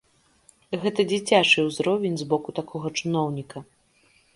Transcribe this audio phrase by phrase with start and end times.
[0.85, 3.69] Гэта дзіцячы ўзровень з боку такога чыноўніка.